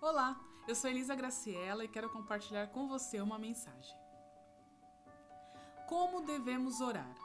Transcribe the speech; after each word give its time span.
Olá, 0.00 0.40
eu 0.68 0.76
sou 0.76 0.88
Elisa 0.88 1.12
Graciela 1.12 1.84
e 1.84 1.88
quero 1.88 2.08
compartilhar 2.08 2.68
com 2.68 2.86
você 2.86 3.20
uma 3.20 3.36
mensagem. 3.36 3.98
Como 5.88 6.20
devemos 6.20 6.80
orar? 6.80 7.16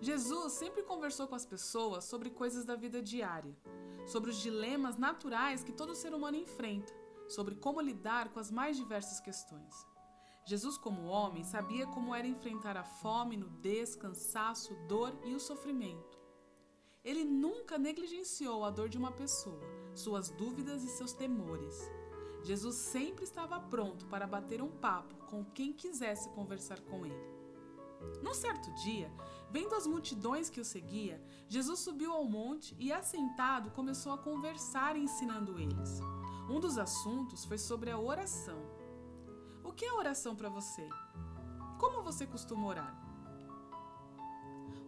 Jesus 0.00 0.54
sempre 0.54 0.82
conversou 0.82 1.28
com 1.28 1.36
as 1.36 1.46
pessoas 1.46 2.06
sobre 2.06 2.28
coisas 2.28 2.64
da 2.64 2.74
vida 2.74 3.00
diária, 3.00 3.56
sobre 4.04 4.30
os 4.30 4.38
dilemas 4.38 4.96
naturais 4.96 5.62
que 5.62 5.72
todo 5.72 5.94
ser 5.94 6.12
humano 6.12 6.36
enfrenta, 6.36 6.92
sobre 7.28 7.54
como 7.54 7.80
lidar 7.80 8.30
com 8.30 8.40
as 8.40 8.50
mais 8.50 8.76
diversas 8.76 9.20
questões. 9.20 9.86
Jesus, 10.44 10.76
como 10.76 11.06
homem, 11.06 11.44
sabia 11.44 11.86
como 11.86 12.12
era 12.12 12.26
enfrentar 12.26 12.76
a 12.76 12.82
fome, 12.82 13.36
nudez, 13.36 13.94
cansaço, 13.94 14.74
dor 14.88 15.16
e 15.22 15.36
o 15.36 15.38
sofrimento. 15.38 16.19
Ele 17.02 17.24
nunca 17.24 17.78
negligenciou 17.78 18.62
a 18.62 18.70
dor 18.70 18.88
de 18.88 18.98
uma 18.98 19.10
pessoa, 19.10 19.62
suas 19.94 20.28
dúvidas 20.28 20.82
e 20.82 20.88
seus 20.88 21.14
temores. 21.14 21.90
Jesus 22.42 22.76
sempre 22.76 23.24
estava 23.24 23.58
pronto 23.58 24.06
para 24.06 24.26
bater 24.26 24.60
um 24.60 24.70
papo 24.70 25.14
com 25.26 25.42
quem 25.44 25.72
quisesse 25.72 26.28
conversar 26.30 26.80
com 26.80 27.06
ele. 27.06 27.30
Num 28.22 28.34
certo 28.34 28.70
dia, 28.74 29.10
vendo 29.50 29.74
as 29.74 29.86
multidões 29.86 30.50
que 30.50 30.60
o 30.60 30.64
seguia, 30.64 31.22
Jesus 31.48 31.80
subiu 31.80 32.12
ao 32.12 32.24
monte 32.24 32.76
e, 32.78 32.92
assentado, 32.92 33.70
começou 33.70 34.12
a 34.12 34.18
conversar 34.18 34.94
ensinando 34.96 35.58
eles. 35.58 36.00
Um 36.50 36.60
dos 36.60 36.76
assuntos 36.76 37.44
foi 37.46 37.58
sobre 37.58 37.90
a 37.90 37.98
oração. 37.98 38.58
O 39.64 39.72
que 39.72 39.84
é 39.84 39.92
oração 39.92 40.36
para 40.36 40.48
você? 40.48 40.86
Como 41.78 42.02
você 42.02 42.26
costuma 42.26 42.66
orar? 42.66 42.94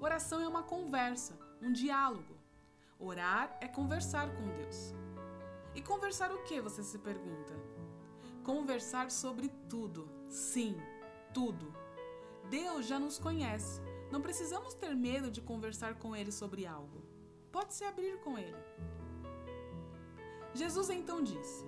Oração 0.00 0.40
é 0.40 0.48
uma 0.48 0.62
conversa, 0.62 1.38
um 1.62 1.72
diálogo. 1.72 2.36
Orar 2.98 3.56
é 3.60 3.68
conversar 3.68 4.34
com 4.34 4.48
Deus. 4.50 4.94
E 5.74 5.80
conversar 5.80 6.32
o 6.32 6.42
que, 6.42 6.60
você 6.60 6.82
se 6.82 6.98
pergunta? 6.98 7.54
Conversar 8.44 9.10
sobre 9.10 9.48
tudo. 9.68 10.08
Sim, 10.28 10.76
tudo. 11.32 11.72
Deus 12.50 12.86
já 12.86 12.98
nos 12.98 13.18
conhece. 13.18 13.80
Não 14.10 14.20
precisamos 14.20 14.74
ter 14.74 14.94
medo 14.94 15.30
de 15.30 15.40
conversar 15.40 15.94
com 15.94 16.14
Ele 16.14 16.30
sobre 16.30 16.66
algo. 16.66 17.02
Pode 17.50 17.72
se 17.72 17.84
abrir 17.84 18.18
com 18.20 18.36
Ele. 18.36 18.62
Jesus 20.52 20.90
então 20.90 21.22
disse: 21.22 21.64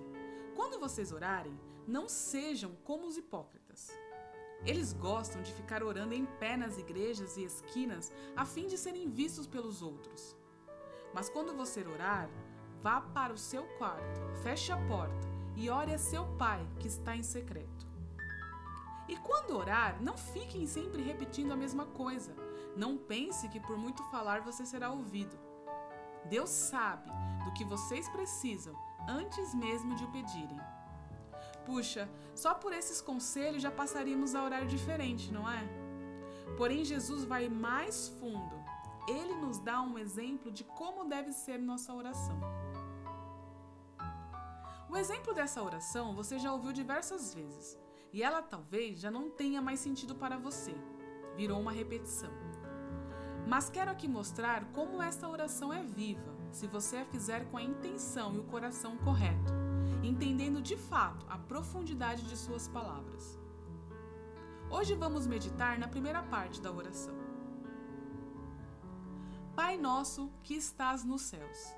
Quando 0.55 0.79
vocês 0.79 1.11
orarem, 1.11 1.57
não 1.87 2.07
sejam 2.07 2.75
como 2.83 3.07
os 3.07 3.17
hipócritas. 3.17 3.89
Eles 4.63 4.93
gostam 4.93 5.41
de 5.41 5.51
ficar 5.53 5.83
orando 5.83 6.13
em 6.13 6.25
pé 6.25 6.55
nas 6.55 6.77
igrejas 6.77 7.37
e 7.37 7.43
esquinas 7.43 8.11
a 8.35 8.45
fim 8.45 8.67
de 8.67 8.77
serem 8.77 9.09
vistos 9.09 9.47
pelos 9.47 9.81
outros. 9.81 10.35
Mas 11.13 11.29
quando 11.29 11.55
você 11.55 11.85
orar, 11.87 12.29
vá 12.81 13.01
para 13.01 13.33
o 13.33 13.37
seu 13.37 13.63
quarto, 13.77 14.21
feche 14.43 14.71
a 14.71 14.77
porta 14.87 15.27
e 15.55 15.69
ore 15.69 15.93
a 15.93 15.97
seu 15.97 16.25
pai 16.37 16.67
que 16.79 16.87
está 16.87 17.15
em 17.15 17.23
secreto. 17.23 17.87
E 19.07 19.15
quando 19.17 19.55
orar, 19.55 20.01
não 20.01 20.17
fiquem 20.17 20.65
sempre 20.65 21.01
repetindo 21.01 21.51
a 21.51 21.55
mesma 21.55 21.85
coisa. 21.85 22.35
Não 22.75 22.97
pense 22.97 23.47
que 23.49 23.59
por 23.59 23.77
muito 23.77 24.03
falar 24.05 24.41
você 24.41 24.65
será 24.65 24.89
ouvido. 24.91 25.37
Deus 26.25 26.49
sabe 26.49 27.09
do 27.43 27.53
que 27.53 27.63
vocês 27.63 28.09
precisam 28.09 28.75
antes 29.07 29.53
mesmo 29.53 29.95
de 29.95 30.03
o 30.03 30.11
pedirem. 30.11 30.59
Puxa, 31.65 32.07
só 32.35 32.53
por 32.53 32.71
esses 32.73 33.01
conselhos 33.01 33.61
já 33.61 33.71
passaríamos 33.71 34.35
a 34.35 34.43
orar 34.43 34.65
diferente, 34.65 35.31
não 35.31 35.49
é? 35.49 35.67
Porém, 36.57 36.85
Jesus 36.85 37.23
vai 37.25 37.49
mais 37.49 38.07
fundo. 38.19 38.55
Ele 39.07 39.35
nos 39.35 39.59
dá 39.59 39.81
um 39.81 39.97
exemplo 39.97 40.51
de 40.51 40.63
como 40.63 41.05
deve 41.05 41.31
ser 41.31 41.59
nossa 41.59 41.93
oração. 41.93 42.39
O 44.89 44.95
exemplo 44.95 45.33
dessa 45.33 45.61
oração 45.61 46.15
você 46.15 46.39
já 46.39 46.53
ouviu 46.53 46.71
diversas 46.71 47.33
vezes 47.33 47.77
e 48.13 48.23
ela 48.23 48.41
talvez 48.41 48.99
já 48.99 49.11
não 49.11 49.29
tenha 49.29 49.61
mais 49.61 49.79
sentido 49.79 50.15
para 50.15 50.37
você. 50.37 50.73
Virou 51.35 51.59
uma 51.59 51.71
repetição. 51.71 52.31
Mas 53.47 53.69
quero 53.69 53.91
aqui 53.91 54.07
mostrar 54.07 54.65
como 54.71 55.01
esta 55.01 55.27
oração 55.27 55.71
é 55.71 55.83
viva, 55.83 56.33
se 56.51 56.65
você 56.65 56.97
a 56.97 57.05
fizer 57.05 57.45
com 57.51 57.57
a 57.57 57.63
intenção 57.63 58.33
e 58.33 58.39
o 58.39 58.43
coração 58.45 58.97
correto 58.97 59.64
entendendo 60.05 60.61
de 60.61 60.77
fato 60.77 61.25
a 61.29 61.37
profundidade 61.37 62.23
de 62.23 62.37
suas 62.37 62.67
palavras. 62.67 63.39
Hoje 64.69 64.95
vamos 64.95 65.27
meditar 65.27 65.77
na 65.77 65.87
primeira 65.87 66.21
parte 66.23 66.61
da 66.61 66.71
oração. 66.71 67.15
Pai 69.55 69.77
nosso 69.77 70.31
que 70.43 70.53
estás 70.53 71.03
nos 71.03 71.21
céus. 71.21 71.73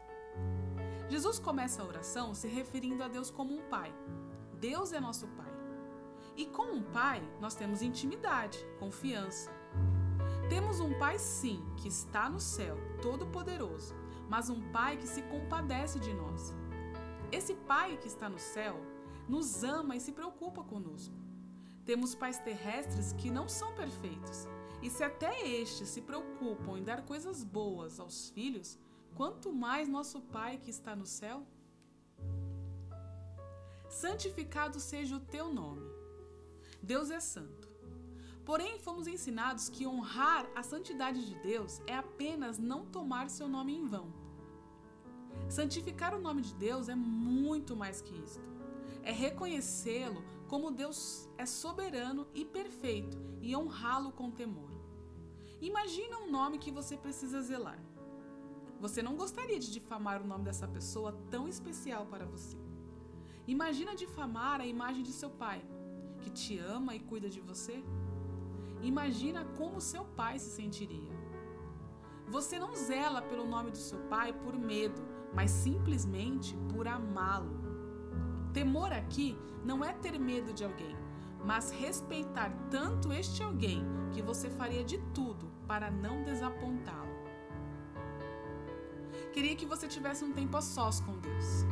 Jesus 1.09 1.39
começa 1.39 1.81
a 1.81 1.85
oração 1.85 2.33
se 2.33 2.47
referindo 2.47 3.03
a 3.03 3.07
Deus 3.07 3.29
como 3.29 3.53
um 3.55 3.61
pai. 3.69 3.93
Deus 4.59 4.91
é 4.93 4.99
nosso 4.99 5.27
pai. 5.27 5.53
E 6.35 6.45
com 6.45 6.63
um 6.63 6.83
pai, 6.83 7.21
nós 7.39 7.55
temos 7.55 7.81
intimidade, 7.81 8.59
confiança. 8.79 9.51
Temos 10.49 10.79
um 10.79 10.97
pai, 10.97 11.17
sim, 11.19 11.63
que 11.77 11.87
está 11.87 12.29
no 12.29 12.39
céu, 12.39 12.77
todo-poderoso, 13.01 13.95
mas 14.29 14.49
um 14.49 14.71
pai 14.71 14.97
que 14.97 15.07
se 15.07 15.21
compadece 15.23 15.99
de 15.99 16.13
nós, 16.13 16.53
esse 17.31 17.53
Pai 17.53 17.97
que 17.97 18.07
está 18.07 18.29
no 18.29 18.39
céu 18.39 18.79
nos 19.27 19.63
ama 19.63 19.95
e 19.95 19.99
se 19.99 20.11
preocupa 20.11 20.63
conosco. 20.63 21.13
Temos 21.85 22.15
pais 22.15 22.39
terrestres 22.39 23.13
que 23.13 23.29
não 23.29 23.47
são 23.47 23.73
perfeitos, 23.75 24.47
e 24.81 24.89
se 24.89 25.03
até 25.03 25.47
estes 25.47 25.89
se 25.89 26.01
preocupam 26.01 26.77
em 26.77 26.83
dar 26.83 27.03
coisas 27.03 27.43
boas 27.43 27.99
aos 27.99 28.29
filhos, 28.29 28.77
quanto 29.16 29.51
mais 29.51 29.89
nosso 29.89 30.21
Pai 30.21 30.57
que 30.57 30.69
está 30.69 30.95
no 30.95 31.05
céu? 31.05 31.45
Santificado 33.89 34.79
seja 34.79 35.16
o 35.16 35.19
teu 35.19 35.53
nome. 35.53 35.89
Deus 36.81 37.09
é 37.09 37.19
santo. 37.19 37.67
Porém, 38.45 38.79
fomos 38.79 39.07
ensinados 39.07 39.67
que 39.67 39.85
honrar 39.85 40.49
a 40.55 40.63
santidade 40.63 41.25
de 41.25 41.35
Deus 41.41 41.81
é 41.85 41.95
apenas 41.95 42.57
não 42.57 42.85
tomar 42.85 43.29
seu 43.29 43.47
nome 43.47 43.75
em 43.75 43.85
vão 43.85 44.26
Santificar 45.49 46.13
o 46.13 46.19
nome 46.19 46.41
de 46.41 46.53
Deus 46.53 46.89
é 46.89 46.95
muito 46.95 47.75
mais 47.75 48.01
que 48.01 48.15
isto. 48.15 48.41
É 49.03 49.11
reconhecê-lo 49.11 50.23
como 50.47 50.71
Deus 50.71 51.29
é 51.37 51.45
soberano 51.45 52.27
e 52.33 52.43
perfeito 52.45 53.17
e 53.41 53.55
honrá-lo 53.55 54.11
com 54.11 54.31
temor. 54.31 54.71
Imagina 55.61 56.19
um 56.19 56.29
nome 56.29 56.57
que 56.57 56.71
você 56.71 56.95
precisa 56.95 57.41
zelar. 57.41 57.79
Você 58.79 59.01
não 59.01 59.15
gostaria 59.15 59.59
de 59.59 59.71
difamar 59.71 60.21
o 60.21 60.27
nome 60.27 60.43
dessa 60.43 60.67
pessoa 60.67 61.17
tão 61.31 61.47
especial 61.47 62.05
para 62.05 62.25
você. 62.25 62.57
Imagina 63.47 63.95
difamar 63.95 64.61
a 64.61 64.65
imagem 64.65 65.03
de 65.03 65.11
seu 65.11 65.29
pai, 65.29 65.65
que 66.21 66.29
te 66.29 66.59
ama 66.59 66.93
e 66.93 66.99
cuida 66.99 67.29
de 67.29 67.39
você. 67.39 67.83
Imagina 68.81 69.45
como 69.57 69.81
seu 69.81 70.05
pai 70.05 70.37
se 70.37 70.51
sentiria. 70.51 71.17
Você 72.27 72.59
não 72.59 72.75
zela 72.75 73.21
pelo 73.21 73.47
nome 73.47 73.71
do 73.71 73.77
seu 73.77 73.99
pai 74.09 74.33
por 74.33 74.55
medo, 74.57 75.01
mas 75.33 75.51
simplesmente 75.51 76.55
por 76.73 76.88
amá-lo. 76.88 77.55
Temor 78.53 78.91
aqui 78.91 79.38
não 79.63 79.83
é 79.83 79.93
ter 79.93 80.17
medo 80.17 80.53
de 80.53 80.63
alguém, 80.63 80.95
mas 81.45 81.71
respeitar 81.71 82.51
tanto 82.69 83.11
este 83.13 83.43
alguém 83.43 83.83
que 84.11 84.21
você 84.21 84.49
faria 84.49 84.83
de 84.83 84.97
tudo 85.13 85.51
para 85.67 85.91
não 85.91 86.23
desapontá-lo. 86.23 87.17
Queria 89.33 89.55
que 89.55 89.66
você 89.66 89.87
tivesse 89.87 90.23
um 90.23 90.33
tempo 90.33 90.57
a 90.57 90.61
sós 90.61 90.99
com 90.99 91.17
Deus, 91.19 91.66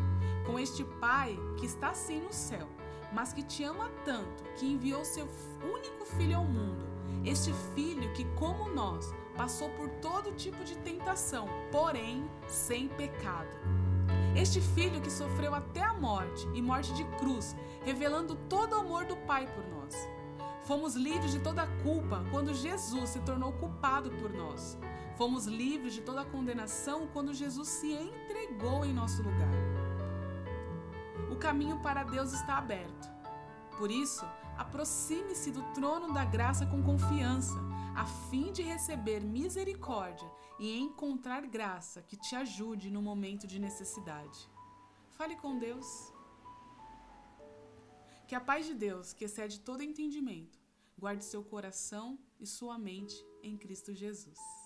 com 0.45 0.59
este 0.59 0.83
Pai 0.83 1.35
que 1.57 1.65
está 1.65 1.94
sim 1.94 2.21
no 2.21 2.31
céu, 2.31 2.67
mas 3.11 3.33
que 3.33 3.41
te 3.41 3.63
ama 3.63 3.89
tanto 4.03 4.44
que 4.55 4.65
enviou 4.65 5.03
seu 5.03 5.27
único 5.63 6.05
filho 6.05 6.38
ao 6.38 6.45
mundo. 6.45 6.85
Este 7.23 7.51
filho 7.73 8.13
que, 8.13 8.23
como 8.35 8.69
nós, 8.69 9.11
passou 9.35 9.69
por 9.72 9.90
todo 9.90 10.35
tipo 10.35 10.63
de 10.63 10.75
tentação, 10.78 11.47
porém 11.72 12.29
sem 12.47 12.88
pecado. 12.88 13.50
Este 14.36 14.59
filho 14.59 15.01
que 15.01 15.12
sofreu 15.12 15.56
até 15.56 15.81
a 15.81 15.94
morte 15.94 16.48
e 16.54 16.62
morte 16.62 16.94
de 16.94 17.04
cruz, 17.18 17.56
revelando 17.83 18.36
todo 18.50 18.74
o 18.74 18.80
amor 18.80 19.06
do 19.06 19.15
Pai 19.18 19.48
por 19.48 19.65
nós. 19.68 19.95
Fomos 20.65 20.95
livres 20.95 21.31
de 21.31 21.39
toda 21.39 21.68
culpa 21.83 22.25
quando 22.31 22.54
Jesus 22.54 23.12
se 23.12 23.19
tornou 23.19 23.54
culpado 23.54 24.09
por 24.12 24.33
nós. 24.33 24.77
Fomos 25.15 25.45
livres 25.45 25.94
de 25.94 26.01
toda 26.01 26.25
condenação 26.25 27.07
quando 27.13 27.33
Jesus 27.33 27.68
se 27.68 27.94
entregou 27.94 28.83
em 28.83 28.92
nosso 28.92 29.21
lugar. 29.21 29.54
O 31.31 31.36
caminho 31.36 31.80
para 31.80 32.04
Deus 32.04 32.33
está 32.33 32.57
aberto. 32.57 33.07
Por 33.77 33.92
isso, 33.92 34.25
aproxime-se 34.57 35.52
do 35.52 35.62
trono 35.74 36.13
da 36.13 36.25
graça 36.25 36.66
com 36.66 36.81
confiança 36.84 37.56
a 37.96 38.06
fim 38.30 38.52
de 38.52 38.62
receber 38.62 39.22
misericórdia 39.22 40.30
e 40.60 40.78
encontrar 40.78 41.48
graça 41.48 42.02
que 42.02 42.18
te 42.18 42.36
ajude 42.36 42.92
no 42.92 43.02
momento 43.02 43.48
de 43.48 43.57
necessidade. 43.57 44.50
Fale 45.12 45.36
com 45.36 45.57
Deus. 45.57 46.13
Que 48.28 48.36
a 48.36 48.42
paz 48.42 48.66
de 48.66 48.74
Deus, 48.74 49.13
que 49.13 49.25
excede 49.25 49.60
todo 49.62 49.84
entendimento, 49.84 50.60
guarde 50.98 51.24
seu 51.24 51.44
coração 51.44 52.19
e 52.40 52.46
sua 52.46 52.78
mente 52.78 53.16
em 53.42 53.57
Cristo 53.57 53.94
Jesus. 53.94 54.64